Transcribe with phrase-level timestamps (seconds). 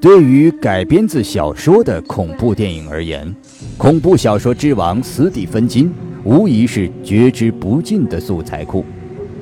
[0.00, 3.34] 对于改编自小说的恐怖电影而言，
[3.78, 5.92] 恐怖小说之王斯蒂芬金
[6.24, 8.84] 无疑是绝之不尽的素材库。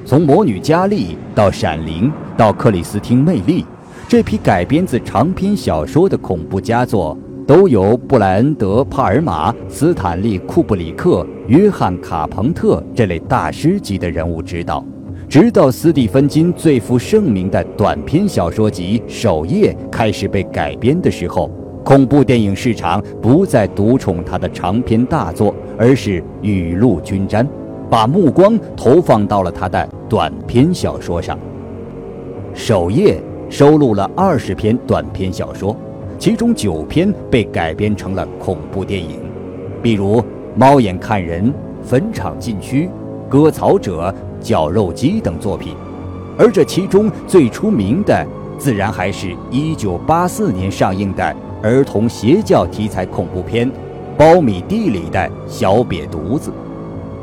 [0.05, 3.63] 从《魔女佳丽》到《闪灵》到《克里斯汀·魅力》，
[4.09, 7.17] 这批改编自长篇小说的恐怖佳作，
[7.47, 14.85] 都由布莱恩·德·帕尔玛、斯坦利·库布里克、约翰·卡彭特这类大师级的人物指导。
[15.33, 21.51] 直到斯蒂芬金最负盛名的短篇小说集《守夜》开始被改编的时候，
[21.83, 27.49] 恐怖电影市场不再独宠他的长篇大作，而是雨露均沾，
[27.89, 31.39] 把目光投放到了他的短篇小说上。
[32.53, 33.19] 《守夜》
[33.51, 35.75] 收录了二十篇短篇小说，
[36.19, 39.19] 其中九篇被改编成了恐怖电影，
[39.81, 40.21] 比如
[40.55, 41.47] 《猫眼看人》
[41.83, 42.85] 《坟场禁区》
[43.31, 44.11] 《割草者》。
[44.43, 45.75] 绞肉机等作品，
[46.37, 48.27] 而这其中最出名的，
[48.59, 53.71] 自然还是一九八四年上映的儿童邪教题材恐怖片
[54.19, 56.51] 《苞米地里的小瘪犊子》，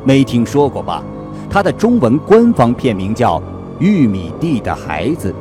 [0.04, 1.04] 没听说过吧？
[1.50, 3.40] 它的中文官方片名叫
[3.80, 5.32] 《玉米地的孩子》，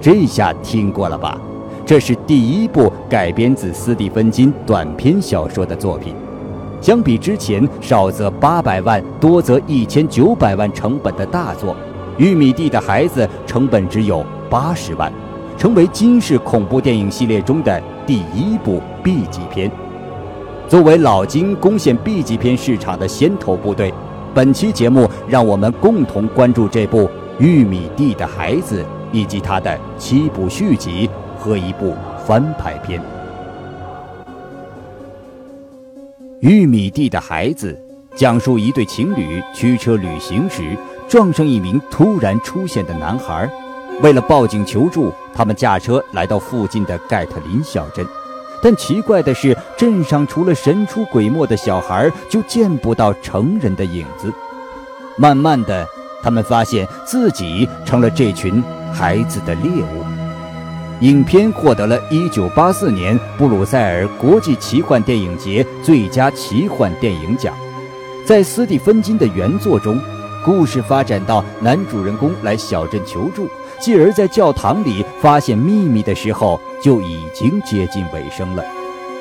[0.00, 1.38] 这下听过了吧？
[1.84, 6.14] 这是第一部改编自斯蒂芬金短篇小说的作品。
[6.82, 11.74] 相比之前少则八百万，多则一千九百万成本的大作，
[12.18, 15.12] 《玉米地的孩子》成本只有八十万，
[15.56, 19.70] 成为金氏恐怖电影系列中的第一部 B 级片。
[20.68, 23.94] 作为老金攻陷 B 级片市场的先头部队，
[24.34, 27.02] 本期节目让我们共同关注这部
[27.38, 31.94] 《玉米地的孩子》以及它的七部续集和一部
[32.26, 33.00] 翻拍片。
[36.42, 37.78] 玉米地的孩子
[38.16, 40.76] 讲述一对情侣驱车旅行时
[41.08, 43.48] 撞上一名突然出现的男孩，
[44.00, 48.04] 为了报警求助，他们驾车来到附近的盖特林小镇，
[48.60, 54.32] 但奇怪的是，镇上除了神出鬼没的小孩，就见不到成人的影子。
[55.16, 55.86] 慢慢的，
[56.24, 58.60] 他们发现自己成了这群
[58.92, 60.11] 孩子的猎物。
[61.02, 67.52] 影片获得了一九八四年布鲁塞尔国际奇幻电影节最佳奇幻电影奖。
[68.24, 69.98] 在斯蒂芬金的原作中，
[70.44, 73.48] 故事发展到男主人公来小镇求助，
[73.80, 78.64] 继而在教堂里发现秘密的时候，就已经接近尾声了。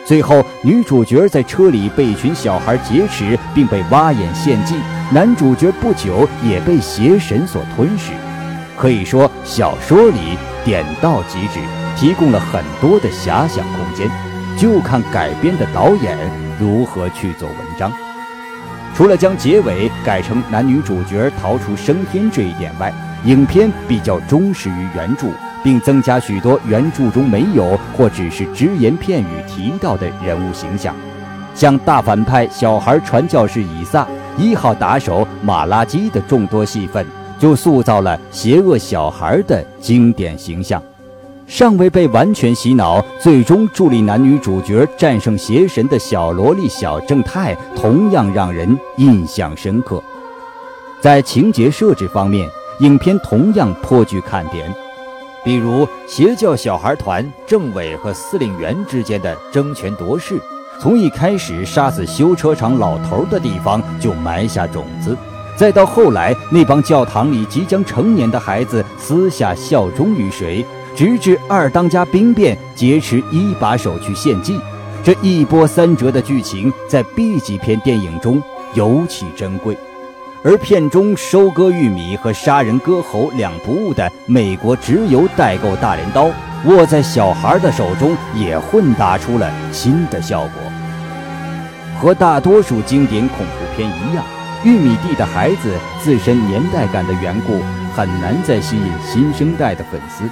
[0.05, 4.75] 最后，女主角在车里被一群小孩劫持，并被挖眼献祭。
[5.11, 8.11] 男主角不久也被邪神所吞噬。
[8.81, 10.35] 可以说，小说里。
[10.63, 11.59] 点到即止，
[11.97, 14.07] 提供了很多的遐想空间，
[14.55, 16.15] 就看改编的导演
[16.59, 17.91] 如何去做文章。
[18.95, 22.93] 除了将结尾改成男女主角逃出升天这一点外，
[23.25, 25.29] 影片比较忠实于原著，
[25.63, 30.95] 并增加许多原著中没有或只是只言片语提到的人物形象，
[31.55, 37.03] 像大反派小孩传教士以撒、一号打手马拉基的众多戏份。
[37.41, 40.79] 就塑造了邪恶小孩的经典形象，
[41.47, 49.99] 尚未被完全洗脑，最终助力男女主角战胜邪神的小萝莉小正太同样让人印象深刻。
[51.01, 52.47] 在情节设置方面，
[52.79, 54.71] 影片同样颇具看点，
[55.43, 60.39] 比如邪教小孩团政委和司令员之间的争权夺势，
[60.79, 65.17] 从一开始杀死修车厂老头的地方就埋下种子。
[65.55, 74.59] 再到后来，那帮教堂里即将成年的孩子私下效忠于谁，直至二当家兵变劫持一把手去献祭，
[75.03, 78.41] 这一波三折的剧情在 B 级片电影中
[78.73, 79.77] 尤其珍贵。
[80.43, 86.31] 而片中收割玉米和杀人割喉两不误的美国直邮代购大镰刀，
[86.65, 90.51] 握在小孩的手中，也混搭出了新的效果。
[91.99, 94.25] 和大多数经典恐怖片一样。
[94.63, 95.73] 玉米地的孩子
[96.03, 97.61] 自身年代感的缘故，
[97.95, 100.23] 很难再吸引新生代的粉丝。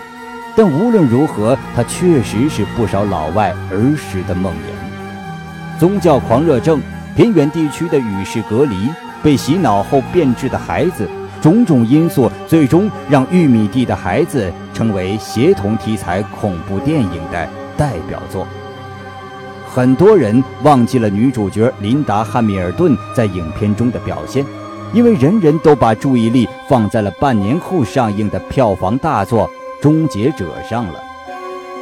[0.56, 5.80] 但无论如何，它确实是不少老外儿时的梦魇。
[5.80, 6.80] 宗教狂热症、
[7.16, 8.90] 偏远地区的与世隔离、
[9.24, 11.10] 被洗脑后变质的孩子，
[11.42, 18.46] 种种因素，最终让玉米地的孩子成为协同题材恐怖电影的代表作。
[19.72, 24.44] 很多人忘记了女主角琳达·汉密尔顿在影片中的表现，
[24.94, 29.48] 因为人人都把注意力放在了半年后上映的票房大作
[29.82, 31.00] 《终结者》上了。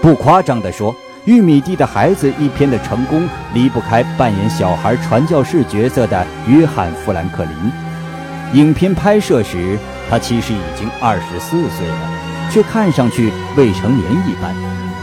[0.02, 0.94] 不夸张地说，
[1.24, 8.62] 《玉米地的孩子》一片的成功离不开扮演小孩传教士角色的约翰·富兰克林。
[8.62, 9.80] 影片拍摄时，
[10.10, 12.10] 他其实已经二十四岁了，
[12.52, 14.54] 却看上去未成年一般。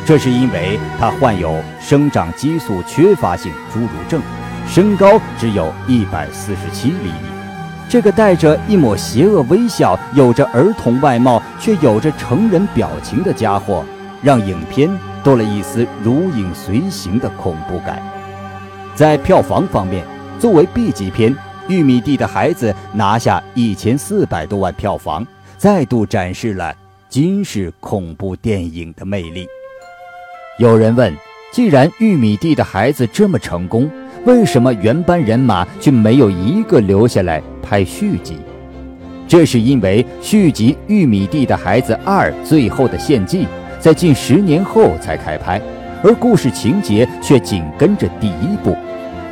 [0.07, 4.21] 这是因为他患有生长激素缺乏性侏儒症，
[4.69, 7.35] 身高只有一百四十七厘米。
[7.89, 13.83] 这个带着一抹邪恶微笑、有着儿童外貌却有着成人表情的家伙，
[14.23, 14.91] 让影片
[15.23, 18.03] 多了一丝如影随形的恐怖感。
[18.95, 20.05] 在票房方面，
[20.39, 21.35] 作为 B 级片，
[21.69, 26.75] 《玉米地的孩子》拿下一千四百多万票房，再度展示了
[27.09, 29.47] 金氏恐怖电影的魅力。
[30.57, 31.13] 有人问：
[31.51, 33.91] 既然《玉米地的孩子》这么成功，
[34.25, 38.39] 为什么原班人马却没有一个留下来拍续集？
[39.27, 43.47] 这是因为续集《玉米地的孩子二：最后的献祭》
[43.81, 45.61] 在近十年后才开拍。
[46.05, 48.77] 而故事情节却紧跟着第一部，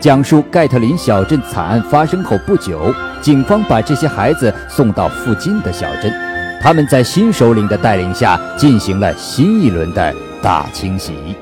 [0.01, 6.13] 讲述盖特林小镇惨案发生后不久，警方把这些孩子送到附近的小镇，
[6.61, 11.37] 他们在新首领的带领下进行了新一轮的大清洗。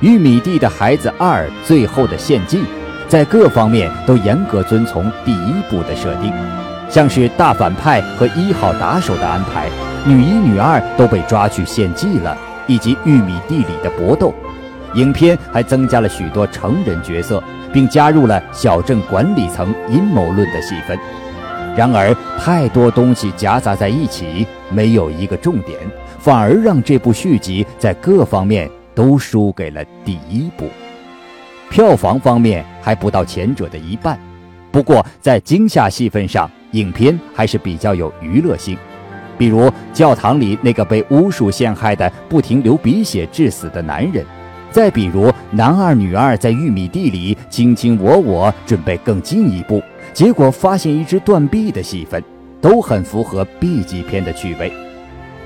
[0.00, 2.64] 玉米地的孩子二最后的献祭，
[3.06, 6.32] 在各方面都严格遵从第一部的设定，
[6.88, 9.68] 像是大反派和一号打手的安排，
[10.04, 12.36] 女一女二都被抓去献祭了。
[12.70, 14.34] 以及玉米地里的搏斗，
[14.92, 20.98] 影片还增加了许多成人角色，并加入了小镇管理层阴谋论的戏份。
[21.74, 25.78] 然而，太多东西夹杂在一起，没有一个重点，
[26.28, 30.68] 反而让这部续集在各方面都输给了第一部。
[31.70, 34.18] 票房方面还不到前者的一半，
[34.70, 38.76] 不过在惊吓戏份上，影片还是比较有娱乐性。
[39.38, 44.22] 比如教堂里那个被巫术陷害的、不停流鼻血致死的男人，
[44.70, 49.82] 再比如男二女二在玉米地里卿卿我我，准备更进一步，
[50.12, 52.22] 结果发现一只断臂的戏份，
[52.60, 54.70] 都很符合 B 级片的趣味。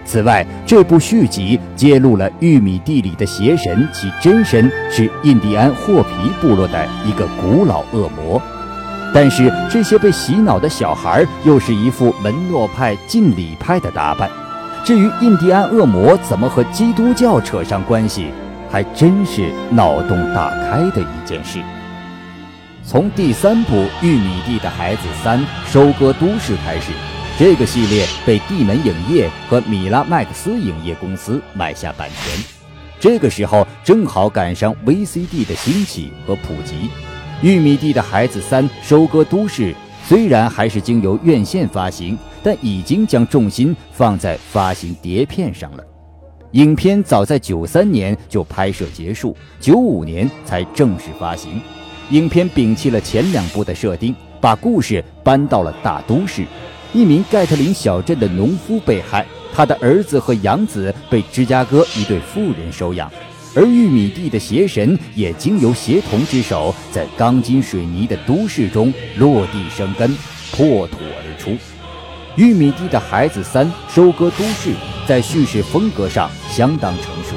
[0.04, 8.40] 此外，这部续集揭露了玉米地里的邪神，其真身是印第安霍皮部落的一个古老恶魔。
[9.14, 14.28] 但是这些被洗脑的小孩又是一副门诺派、禁礼派的打扮。
[14.84, 18.26] 至于印第安恶魔怎么和基督教扯上关系，
[18.70, 21.60] 还真是脑洞大开的一件事。
[22.84, 26.90] 从第三部《玉米地的孩子三：收割都市》开始，
[27.44, 32.44] 这个系列被地门影业和米拉麦克斯影业公司买下版权。
[33.00, 36.88] 这个时候正好赶上 VCD 的兴起和普及。
[37.42, 39.74] 玉米地的孩子三收割都市，
[40.06, 45.84] 虽然还是经由院线发行，但已经将重心放在发行碟片上了。
[46.52, 51.60] 影片早在九三年就拍摄结束，九五年才正式发行。
[52.10, 56.46] 影片摒弃了前两部的设定，把故事搬到了大都市。
[56.92, 63.10] 一名盖特林小镇的农夫被害，他的儿子和养子被芝加哥一对富人收养。
[63.54, 70.14] 而玉米地的邪神也经由协同之手，在钢筋水泥的都市中落地生根，
[70.52, 71.56] 破土而出。
[72.36, 74.72] 玉米地的孩子三收割都市，
[75.06, 77.34] 在叙事风格上相当成熟，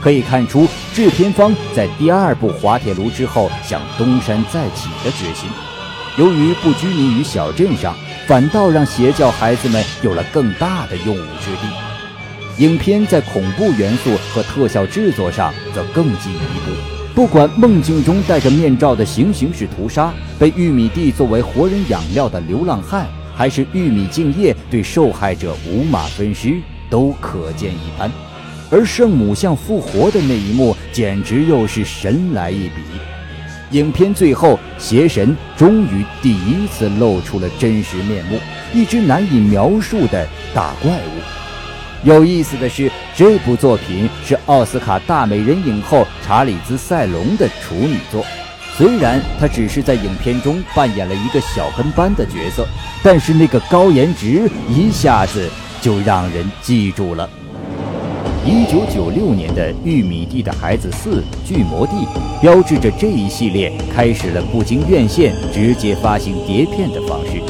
[0.00, 5.48] 可以看出制片方在第二部滑铁卢之后想东山再起的决心。
[6.16, 7.94] 由于不拘泥于小镇上，
[8.26, 12.64] 反倒让邪教孩子们有了更大的用武之地。
[12.64, 16.72] 影片在恐怖元素和特效制作上则更进一步。
[17.14, 26.60] 不管梦境中戴着面罩的行刑式屠杀，被玉米地作为活人养料的流浪汉，还是玉米敬业对受害者五马分尸，
[26.90, 28.10] 都可见一斑。
[28.70, 32.82] 而圣母像复活的那一幕，简直又是神来一笔。
[33.70, 38.38] 影片最后，邪神终于第一次露出了真实面目，
[38.72, 41.20] 一只难以描述的大怪物。
[42.04, 48.24] 有意思的是，这部作品是奥斯卡大美人影后查理兹·塞隆的处女作。
[48.76, 52.64] 虽然她只是在影片中扮演了一个小跟班的角色，
[53.02, 57.28] 但是那个高颜值一下子就让人记住了。
[58.46, 61.92] 一九九六年的《玉米地的孩子四：巨魔地》，
[62.40, 67.42] 标志着这一系列开始了不经院线直接发行碟片的方式。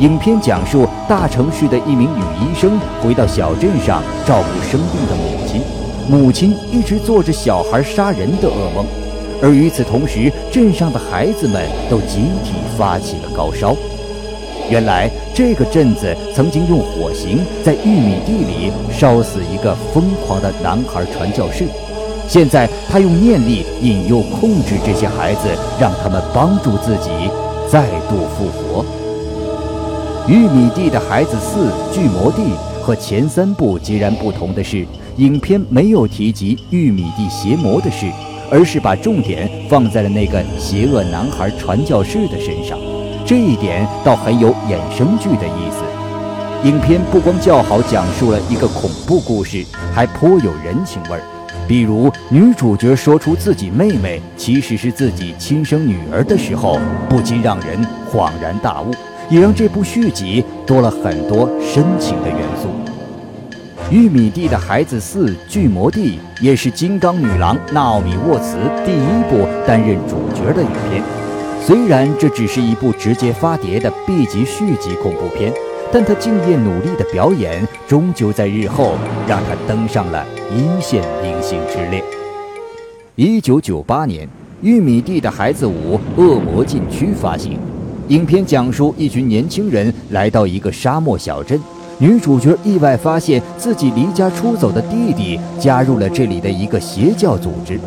[0.00, 5.60] 影片讲述大城市的一名女医生回到小镇上照顾生病的母亲，
[6.08, 8.86] 母亲一直做着小孩杀人的噩梦，
[9.42, 13.76] 而与此同时，镇上的孩子们都集体发起了高烧。
[14.70, 21.64] 原来这个镇子曾经用火刑在玉米地里烧死一个疯狂的男孩传教士，
[22.28, 27.10] 现在他用念力引诱控制这些孩子，让他们帮助自己
[27.70, 28.84] 再度复活。
[30.28, 32.42] 玉米地的孩子四巨魔地
[32.80, 38.06] 和前三部截然不同的是，影片没有提及玉米地邪魔的事，
[38.50, 42.78] 而是把重点放在了那个邪恶男孩传教士的身上。
[43.32, 46.68] 这一点倒很有衍生剧的意思。
[46.68, 51.22] 影片不光较好讲述了一个恐怖故事，还颇有人情味儿。
[51.66, 58.90] 比如女主角说出自己妹妹其实是自己亲生女儿的时候，不禁让人恍然大悟，
[59.30, 62.68] 也让这部续集多了很多深情的元素。
[63.90, 71.02] 《玉米地的孩子四》巨魔地也是金刚女郎娜奥米沃茨第一部担任主角的影片。
[71.64, 75.52] 虽然这只是一部直接发碟的 B 级续集恐怖片。
[75.94, 78.94] 但他敬业努力的表演，终究在日后
[79.28, 82.02] 让他登上了一线明星之列。
[83.14, 84.26] 一九九八年，
[84.62, 87.58] 《玉米地的孩子五：恶魔禁区》发行。
[88.08, 91.60] 影片讲述一群年轻人来到一个沙漠小镇，
[91.98, 97.78] 女主角意外发现自己离家出走的弟弟加入了这里的一个邪教组织。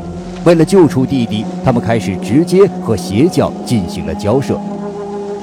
[0.45, 4.59] 为了救出弟弟，他们开始直接和邪教进行了交涉。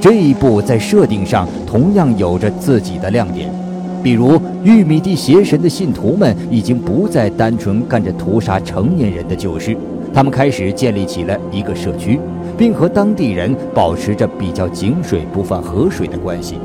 [0.00, 3.52] 这一部在设定上同样有着自己的亮点，
[4.00, 9.76] 比如玉米地邪神的信徒们已经不再单纯干着屠杀成年人的旧事，
[10.14, 12.20] 他们开始建立起了一个社区，
[12.56, 16.56] 并和当地人保持着比较井水不犯河水的关系，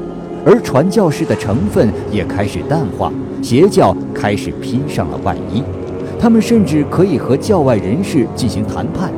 [0.46, 5.63] 而传教士的成分也开始淡化，邪教开始披上了外衣，
[6.20, 9.12] 他们甚至可以和教外人士进行谈判。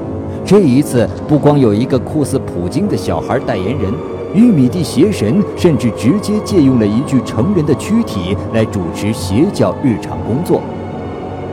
[0.46, 3.94] 这一次，不光有一个酷似普京的小孩代言人，
[4.34, 10.62] 玉米地邪神甚至直接借用了一具成人的躯体来主持邪教日常工作。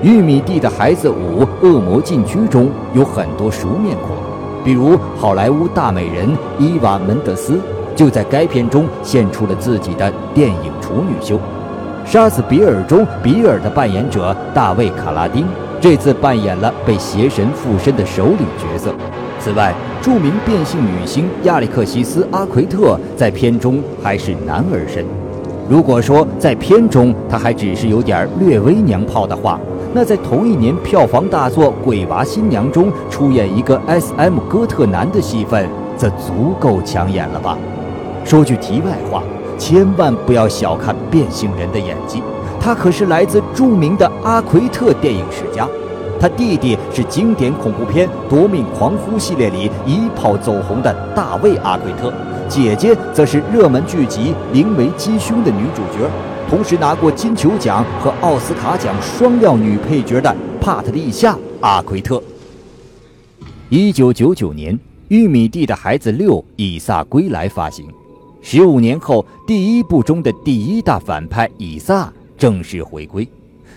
[0.02, 4.16] 玉米地的孩子五：恶魔禁区中有很多熟面孔，
[4.64, 7.58] 比如好莱坞大美人伊娃·门德斯，
[7.94, 11.38] 就在该片中献出了自己的电影处女秀。
[12.06, 15.44] 杀死比尔中比尔的扮演者大卫·卡拉丁。
[15.80, 18.94] 这次扮演了被邪神附身的首领角色。
[19.38, 25.04] 此外，著名变性女星亚历克西斯·阿奎特在片中还是男儿身。
[25.68, 29.60] 如果说在片中他还只是有点略微娘炮的话，
[29.92, 37.58] 那在同一年票房大作《鬼娃新娘》中出演一个 S.M 哥特男的戏份，则足够抢眼了吧？
[38.24, 39.22] 说句题外话，
[39.58, 42.22] 千万不要小看变性人的演技。
[42.60, 45.68] 他可是来自著名的阿奎特电影世家，
[46.18, 52.12] 他弟弟是经典恐怖片《夺命狂呼》系列里一炮走红的大卫·阿奎特，
[52.48, 56.10] 姐姐则是热门剧集《灵媒击凶》的女主角，
[56.48, 62.20] 同时拿过金球奖和奥斯卡奖双料女配角的帕特丽夏·阿奎特。
[63.68, 64.74] 一九九九年，
[65.08, 67.86] 《玉米地的孩子六：以撒归来》发行，
[68.48, 72.12] 十五年后，第一部中的第一大反派以撒。
[72.38, 73.28] 正式回归，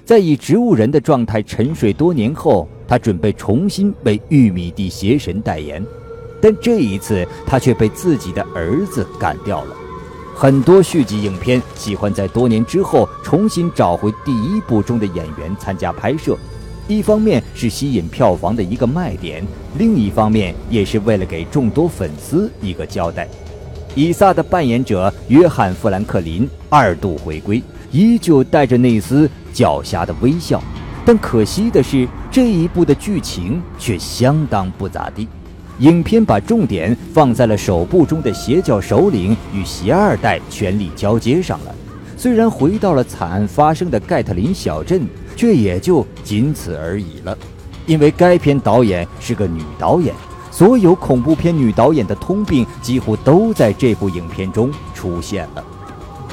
[0.06, 5.84] 在以植物人的状态沉睡多年后，他准备重新为玉米地邪神代言，
[6.40, 9.76] 但这一次他却被自己的儿子干掉了。
[10.36, 16.38] 很多续集影片喜欢在多年之后重新找回第一部中的演员参加拍摄，
[16.88, 19.44] 一方面是吸引票房的一个卖点，
[19.80, 23.28] 另一方面也是为了给众多粉丝一个交代。
[24.00, 27.62] 以撒的扮演者约翰·富兰克林二度回归。
[27.91, 30.63] 依旧带着那丝狡黠的微笑，
[31.06, 35.27] 但可惜的是，这一部的剧情却相当不咋地。
[35.79, 41.75] 影片把重点放在了首部中的邪教首领与邪二代权力交接上了。
[42.15, 45.01] 虽然回到了惨案发生的盖特林小镇，
[45.36, 47.38] 却也就仅此而已了。
[47.86, 50.15] 因为该片导演是个女导演，
[50.51, 55.63] 所有恐怖片女导演的通病几乎都在这部影片中出现了。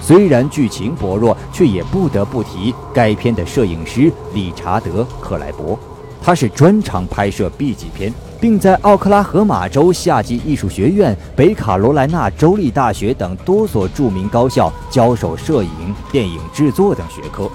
[0.01, 5.79] 虽然剧情薄弱，却也不得不提该片的摄影师理查德·克莱伯。
[6.23, 17.45] 他是专长拍摄 B 级片，并在奥克拉荷马州夏季艺术学院、北卡罗来纳州立大学等多所著名高校教授摄影、电影制作等学科。《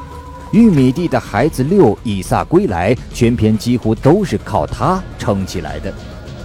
[0.52, 5.94] 玉米地的孩子六：以撒归来》全片几乎都是靠他撑起来的。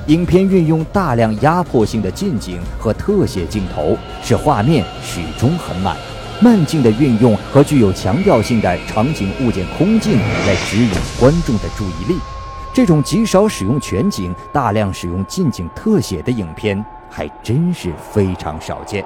[0.07, 5.97] 影片运用大量压迫性的近景和特写镜头，使画面始终很满。
[6.41, 12.21] 慢镜的运用和具有强调性的场景物件空镜来指引观众的注意力。
[12.73, 19.05] 这种极少使用全景、大量使用近景特写的影片还真是非常少见。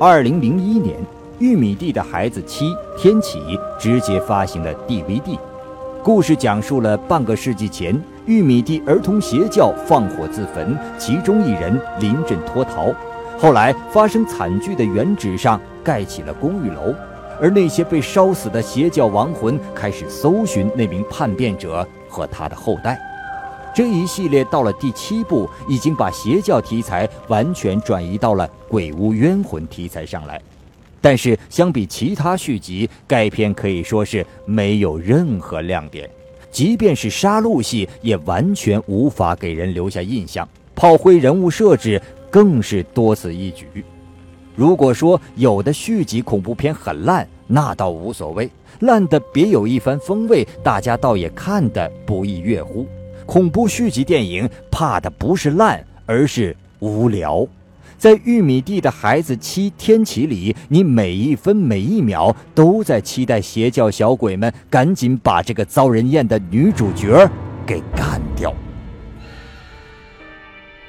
[0.00, 0.98] 二零零一年，
[1.38, 3.38] 《玉米地的孩子七：天启》
[3.78, 5.38] 直接发行了 DVD。
[6.02, 7.94] 故事讲述了半个世纪前。
[8.26, 12.92] 玉米地儿童邪教放火自焚，其中一人临阵脱逃，
[13.38, 16.94] 后来发生惨剧的原址上盖起了公寓楼，
[17.40, 23.00] 而那些被烧死的邪教亡魂开始搜寻那名叛变者和他的后代。
[23.74, 30.40] 这一系列到了第七部，已经把邪教题材完全转移到了鬼屋冤魂题材上来。
[31.00, 36.10] 但是相比其他续集，该片可以说是没有任何亮点，
[36.50, 43.66] 即便是杀戮戏也完全无法给人留下印象，炮灰人物设置更是多此一举。
[44.56, 52.86] 如果说有的续集恐怖片很烂，那倒无所谓，烂的别有一番风味，大家倒也看得不亦乐乎。
[53.26, 57.46] 恐怖续集电影怕的不是烂，而是无聊。
[58.00, 67.30] 在玉米地的孩子七天启里，你每一分每一秒都在期待邪教小鬼们赶紧把这个遭人厌的女主角
[67.66, 68.54] 给干掉。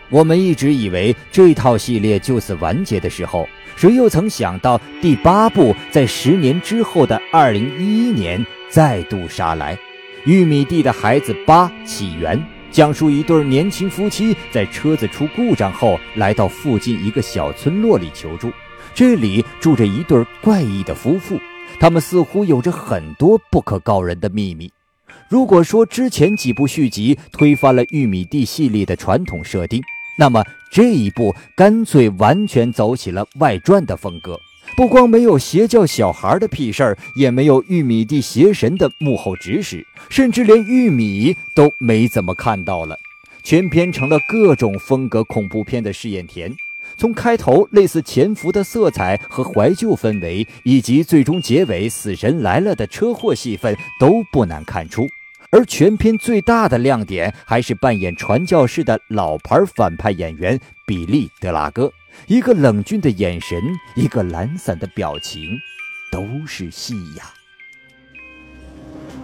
[0.10, 9.76] 我们一直以为这套系列就此完结的时候，谁又曾想到第八部在十年之后的二零一一年再度杀来，
[10.24, 12.38] 《玉米地的孩子八起源》
[12.72, 18.50] 讲述一对年轻夫妻在车子出故障后来到附近一个小村落里求助，
[18.94, 21.38] 这里住着一对怪异的夫妇，
[21.82, 24.72] 他们似乎有着很多不可告人的秘密。
[25.28, 29.82] 如果说之前几部续集推翻了玉米地系列的传统设定，
[30.18, 34.38] 那么这一部干脆完全走起了外传的风格，
[34.76, 42.98] 不光没有邪教小孩的屁事儿，也没有玉米地邪神的幕后指使，甚至连玉米都没怎么看到了。
[43.44, 46.56] 全片成了各种风格恐怖片的试验田，
[46.96, 55.08] 从开头类似潜伏的色彩和怀旧氛围，以及最终结尾死神来了的车祸戏份，都不难看出。
[55.52, 61.92] 而全片最大的亮点还是扮演传教士的老牌反派演员比利·德拉戈，
[62.28, 63.62] 一个冷峻的眼神，
[63.96, 65.58] 一个懒散的表情，
[66.12, 67.24] 都是戏呀。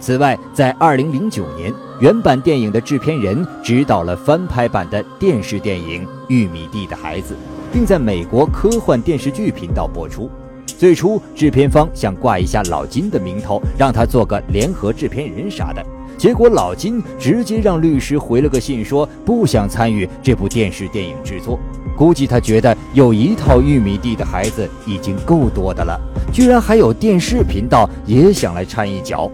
[0.00, 7.34] 此外，在2009年，原版电影的制片人执导了翻拍版的电视电影《玉米地的孩子》，
[7.72, 10.30] 并在美国科幻电视剧频道播出。
[10.66, 15.84] 最初，制片方想挂一下老金的名头，让他做个联合制片人啥的。
[16.16, 21.58] 结果老金直接让律师回了个信，说不想参与这部电视电影制作。
[21.98, 26.00] 估计他觉得有一套玉米地的孩子已经够多的了，
[26.32, 29.28] 居然还有电视频道也想来掺一脚。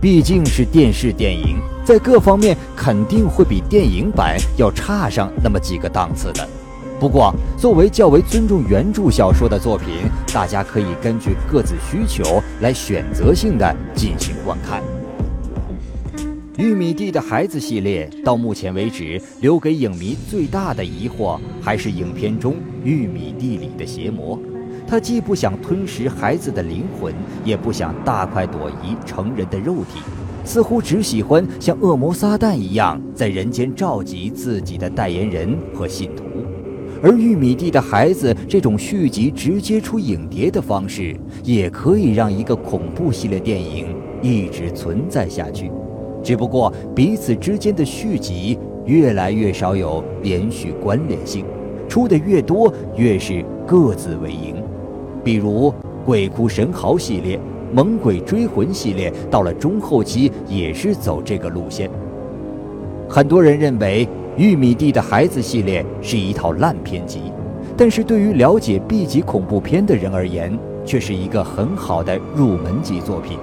[0.00, 6.48] 毕竟是电视电影，在各方面肯定会比电影版要差上那么几个档次的。
[6.98, 14.82] 不过，作为较为尊重原著小说的作品，大家可以根据各自需求来选择性的进行观看。
[16.56, 24.38] 玉米地的孩子系列到目前为止，留给影迷最大的疑惑还是影片中玉米地里的邪魔。
[24.86, 30.00] 他既不想吞食孩子的灵魂，也不想大快朵颐成人的肉体，
[30.44, 36.24] 似乎只喜欢像恶魔撒旦一样在人间召集自己的代言人和信徒。
[37.02, 45.70] 而玉米地的孩子这种续集直接出影碟的方式，也可以让一个恐怖系列电影一直存在下去。
[46.22, 51.44] 只不过彼此之间的续集越来越少有连续关联性，
[51.88, 54.62] 出的越多越是各自为营。
[55.22, 55.68] 比如
[56.04, 57.36] 《鬼哭神嚎》系列、
[57.72, 61.90] 《猛鬼追魂》系列，到了中后期也是走这个路线。
[63.08, 64.06] 很多人认为
[64.36, 67.32] 《玉米地的孩子》系列是一套烂片集，
[67.76, 73.38] 但是对于了解 B 级恐怖片的人而言，却是一个很好的入门级作品。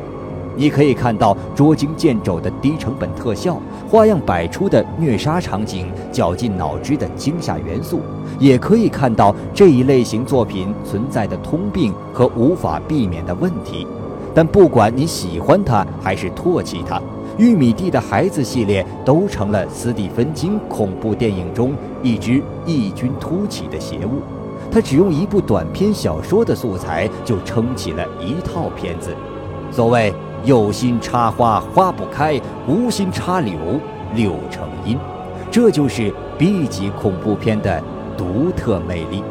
[0.58, 8.02] 你可以看到捉襟见肘的低成本特效，花样百出的虐杀场景，绞尽脑汁的惊吓元素，
[8.40, 13.86] 也可以看到这一类型作品存在的通病和无法避免的问题。
[14.34, 17.00] 但不管你喜欢它还是唾弃它，
[17.38, 24.22] 《玉米地的孩子》系列都成了斯蒂芬金恐怖电影中一只异军突起的邪物。
[24.72, 29.12] 他只用一部短篇小说的素材就撑起了一套片子。
[29.72, 30.12] 所谓。
[30.44, 33.56] 有心插花花不开，无心插柳
[34.16, 34.98] 柳成荫。
[35.52, 37.82] 这就是 B 级恐怖片的
[38.18, 39.24] 独特魅力。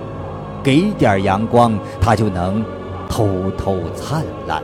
[0.63, 2.65] 给点阳光，它就能
[3.09, 4.63] 偷偷灿烂。